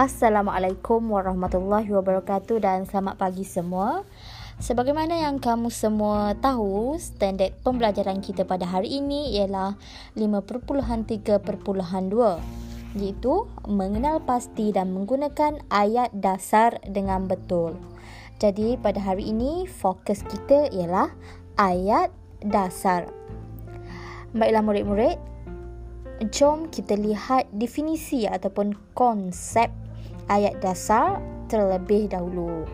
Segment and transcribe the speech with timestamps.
[0.00, 4.00] Assalamualaikum warahmatullahi wabarakatuh dan selamat pagi semua.
[4.56, 9.76] Sebagaimana yang kamu semua tahu, standard pembelajaran kita pada hari ini ialah
[10.16, 11.44] 5.3.2
[12.96, 17.76] iaitu mengenal pasti dan menggunakan ayat dasar dengan betul.
[18.40, 21.12] Jadi pada hari ini fokus kita ialah
[21.60, 22.08] ayat
[22.40, 23.04] dasar.
[24.32, 25.20] Baiklah murid-murid,
[26.32, 29.68] jom kita lihat definisi ataupun konsep
[30.30, 31.18] ayat dasar
[31.50, 32.64] terlebih dahulu.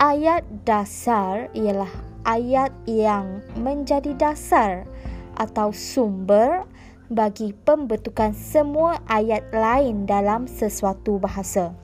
[0.00, 1.90] Ayat dasar ialah
[2.24, 4.88] ayat yang menjadi dasar
[5.36, 6.64] atau sumber
[7.12, 11.76] bagi pembentukan semua ayat lain dalam sesuatu bahasa.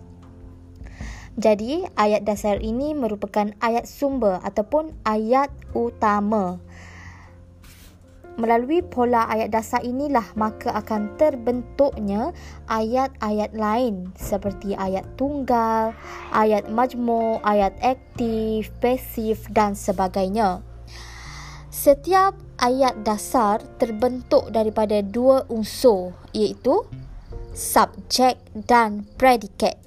[1.34, 6.62] Jadi, ayat dasar ini merupakan ayat sumber ataupun ayat utama
[8.34, 12.34] Melalui pola ayat dasar inilah maka akan terbentuknya
[12.66, 15.94] ayat-ayat lain seperti ayat tunggal,
[16.34, 20.66] ayat majmuk, ayat aktif, pasif dan sebagainya.
[21.70, 26.82] Setiap ayat dasar terbentuk daripada dua unsur iaitu
[27.54, 28.34] subjek
[28.66, 29.78] dan predikat.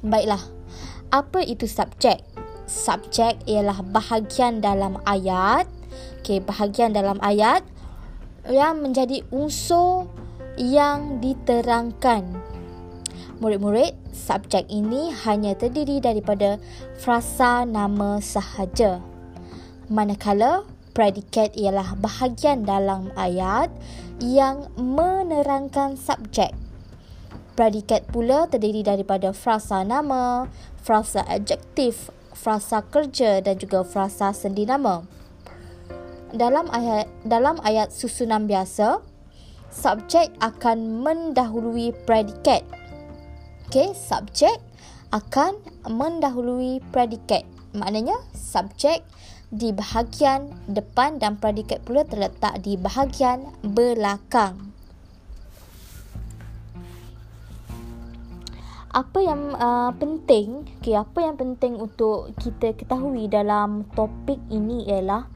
[0.00, 0.40] Baiklah,
[1.12, 2.24] apa itu subjek?
[2.64, 5.68] Subjek ialah bahagian dalam ayat
[6.26, 7.62] Okey, bahagian dalam ayat
[8.50, 10.10] yang menjadi unsur
[10.58, 12.26] yang diterangkan.
[13.36, 16.56] Murid-murid, subjek ini hanya terdiri daripada
[16.96, 19.04] frasa nama sahaja.
[19.92, 20.64] Manakala
[20.96, 23.68] predikat ialah bahagian dalam ayat
[24.24, 26.56] yang menerangkan subjek.
[27.52, 30.48] Predikat pula terdiri daripada frasa nama,
[30.80, 35.04] frasa adjektif, frasa kerja dan juga frasa sendi nama
[36.34, 39.04] dalam ayat dalam ayat susunan biasa
[39.70, 42.64] subjek akan mendahului predikat.
[43.68, 44.56] Okey, subjek
[45.12, 47.44] akan mendahului predikat.
[47.76, 49.04] Maknanya subjek
[49.52, 54.74] di bahagian depan dan predikat pula terletak di bahagian belakang.
[58.96, 65.28] Apa yang uh, penting, okay, apa yang penting untuk kita ketahui dalam topik ini ialah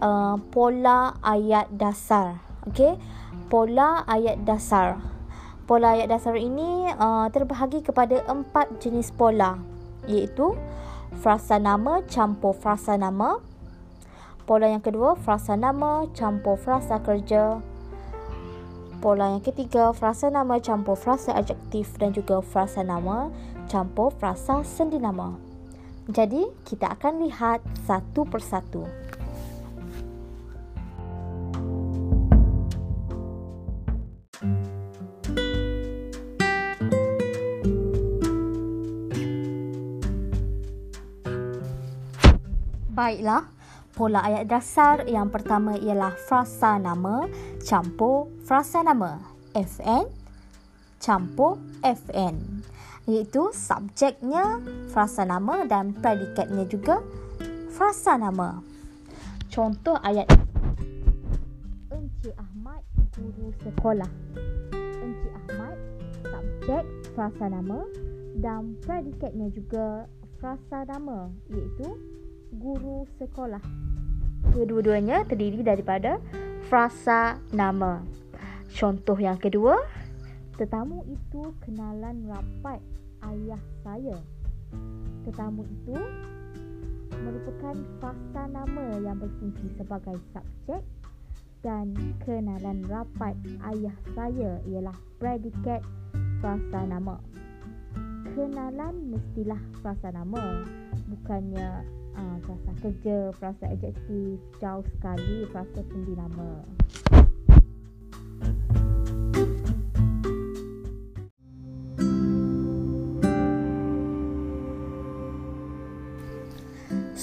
[0.00, 2.40] uh, pola ayat dasar.
[2.68, 2.98] Okey,
[3.52, 4.98] pola ayat dasar.
[5.66, 9.58] Pola ayat dasar ini uh, terbahagi kepada empat jenis pola,
[10.06, 10.54] iaitu
[11.18, 13.42] frasa nama campur frasa nama.
[14.46, 17.58] Pola yang kedua, frasa nama campur frasa kerja.
[19.02, 23.34] Pola yang ketiga, frasa nama campur frasa adjektif dan juga frasa nama
[23.66, 25.34] campur frasa sendi nama.
[26.06, 27.58] Jadi, kita akan lihat
[27.90, 28.86] satu persatu.
[43.06, 43.46] Baiklah,
[43.94, 47.30] pola ayat dasar yang pertama ialah frasa nama
[47.62, 49.22] campur frasa nama.
[49.54, 50.10] FN
[50.98, 51.54] campur
[51.86, 52.66] FN.
[53.06, 54.58] Iaitu subjeknya
[54.90, 56.98] frasa nama dan predikatnya juga
[57.70, 58.58] frasa nama.
[59.54, 60.26] Contoh ayat
[61.94, 62.82] Encik Ahmad
[63.14, 64.10] guru sekolah.
[64.74, 65.78] Encik Ahmad
[66.26, 66.82] subjek
[67.14, 67.86] frasa nama
[68.34, 70.10] dan predikatnya juga
[70.42, 72.15] frasa nama iaitu
[72.56, 73.60] guru sekolah.
[74.52, 76.18] Kedua-duanya terdiri daripada
[76.66, 78.00] frasa nama.
[78.72, 79.78] Contoh yang kedua,
[80.56, 82.80] tetamu itu kenalan rapat
[83.28, 84.16] ayah saya.
[85.24, 85.96] Tetamu itu
[87.12, 90.82] merupakan frasa nama yang berfungsi sebagai subjek
[91.64, 93.34] dan kenalan rapat
[93.74, 95.82] ayah saya ialah predikat
[96.38, 97.18] frasa nama.
[98.36, 100.62] Kenalan mestilah frasa nama,
[101.08, 101.82] bukannya
[102.16, 106.64] uh, frasa kerja, frasa adjektif, jauh sekali frasa sendi nama.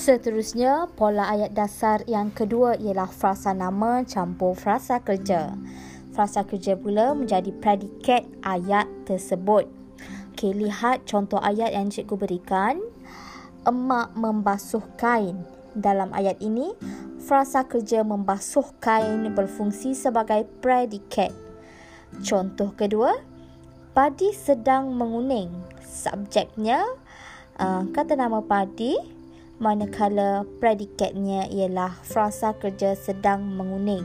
[0.04, 5.56] Seterusnya, pola ayat dasar yang kedua ialah frasa nama campur frasa kerja.
[6.12, 9.64] Frasa kerja pula menjadi predikat ayat tersebut.
[10.36, 12.84] Okey, lihat contoh ayat yang cikgu berikan
[13.64, 15.40] emak membasuh kain.
[15.74, 16.72] Dalam ayat ini,
[17.24, 21.34] frasa kerja membasuh kain berfungsi sebagai predikat.
[22.22, 23.18] Contoh kedua,
[23.98, 25.50] padi sedang menguning.
[25.82, 26.86] Subjeknya
[27.58, 28.94] uh, kata nama padi
[29.58, 34.04] manakala predikatnya ialah frasa kerja sedang menguning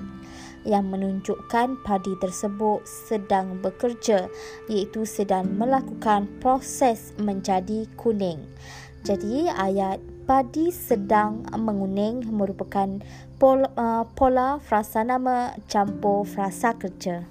[0.69, 4.29] yang menunjukkan padi tersebut sedang bekerja
[4.69, 8.45] iaitu sedang melakukan proses menjadi kuning.
[9.09, 13.01] Jadi ayat padi sedang menguning merupakan
[13.41, 17.25] pola, uh, pola frasa nama campur frasa kerja.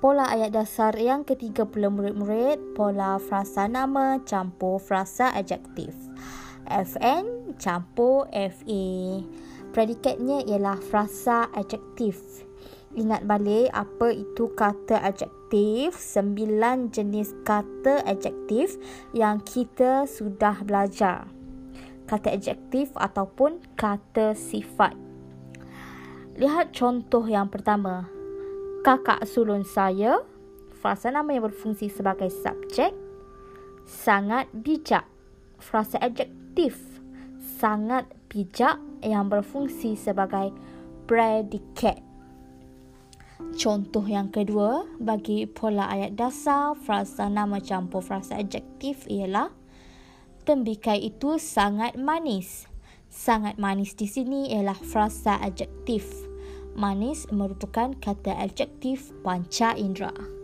[0.00, 5.92] Pola ayat dasar yang ketiga pula murid-murid, pola frasa nama campur frasa adjektif.
[6.64, 8.88] FN campur FA.
[9.76, 12.16] Predikatnya ialah frasa adjektif.
[12.96, 18.80] Ingat balik apa itu kata adjektif, sembilan jenis kata adjektif
[19.12, 21.28] yang kita sudah belajar.
[22.08, 24.96] Kata adjektif ataupun kata sifat.
[26.40, 28.08] Lihat contoh yang pertama
[28.80, 30.24] kakak sulung saya,
[30.80, 32.96] frasa nama yang berfungsi sebagai subjek,
[33.84, 35.04] sangat bijak.
[35.60, 36.80] Frasa adjektif,
[37.60, 40.52] sangat bijak yang berfungsi sebagai
[41.08, 42.04] predikat.
[43.56, 49.48] Contoh yang kedua, bagi pola ayat dasar, frasa nama campur frasa adjektif ialah
[50.44, 52.68] Tembikai itu sangat manis.
[53.10, 56.06] Sangat manis di sini ialah frasa adjektif
[56.76, 60.35] manis merupakan kata adjektif panca indera.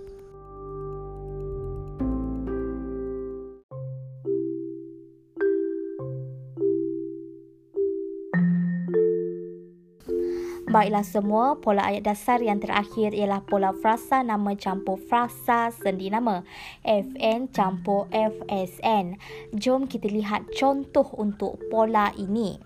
[10.73, 16.49] Baiklah semua, pola ayat dasar yang terakhir ialah pola frasa nama campur frasa sendi nama.
[16.81, 19.21] FN campur FSN.
[19.53, 22.57] Jom kita lihat contoh untuk pola ini.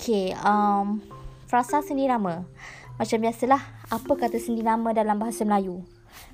[0.00, 1.04] Okay, um,
[1.44, 2.40] frasa sendi nama.
[2.96, 3.60] Macam biasalah,
[3.92, 5.84] apa kata sendi nama dalam bahasa Melayu?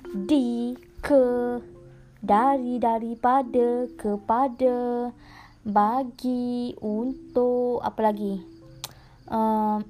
[0.07, 0.71] Di,
[1.03, 1.59] ke,
[2.23, 5.11] dari, daripada, kepada,
[5.67, 8.39] bagi, untuk, apa lagi?
[9.27, 9.83] Uh,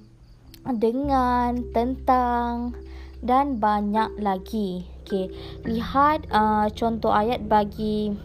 [0.68, 2.78] dengan, tentang
[3.24, 4.84] dan banyak lagi.
[5.04, 5.32] Okay.
[5.64, 8.16] Lihat uh, contoh ayat bagi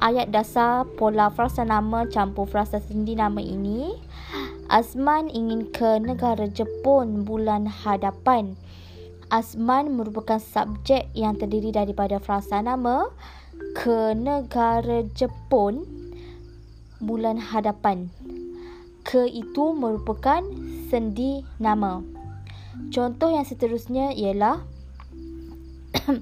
[0.00, 3.96] ayat dasar pola frasa nama campur frasa sendi nama ini.
[4.70, 8.56] Azman ingin ke negara Jepun bulan hadapan.
[9.32, 13.10] Azman merupakan subjek yang terdiri daripada frasa nama
[13.74, 15.84] ke negara Jepun
[17.02, 18.12] bulan hadapan.
[19.02, 20.44] Ke itu merupakan
[20.90, 22.02] sendi nama.
[22.90, 24.66] Contoh yang seterusnya ialah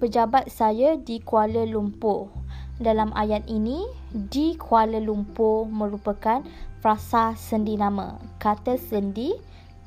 [0.00, 2.28] pejabat saya di Kuala Lumpur.
[2.76, 6.44] Dalam ayat ini, di Kuala Lumpur merupakan
[6.84, 8.20] frasa sendi nama.
[8.36, 9.32] Kata sendi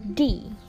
[0.02, 0.66] di.